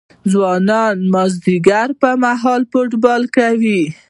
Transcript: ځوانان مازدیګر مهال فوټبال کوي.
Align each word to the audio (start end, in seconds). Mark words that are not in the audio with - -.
ځوانان 0.31 0.95
مازدیګر 1.13 1.89
مهال 2.23 2.61
فوټبال 2.71 3.23
کوي. 3.35 3.81